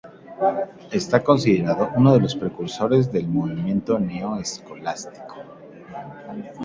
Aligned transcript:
Está 0.91 1.21
considerado 1.23 1.91
uno 1.95 2.11
de 2.13 2.19
los 2.21 2.35
precursores 2.35 3.11
del 3.11 3.27
movimiento 3.27 3.99
neo-escolástico. 3.99 5.35